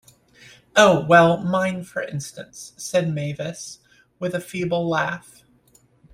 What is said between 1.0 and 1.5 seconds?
well,